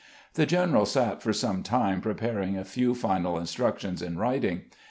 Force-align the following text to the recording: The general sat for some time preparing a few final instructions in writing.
The 0.33 0.47
general 0.47 0.87
sat 0.87 1.21
for 1.21 1.31
some 1.31 1.61
time 1.61 2.01
preparing 2.01 2.57
a 2.57 2.65
few 2.65 2.95
final 2.95 3.37
instructions 3.37 4.01
in 4.01 4.17
writing. 4.17 4.63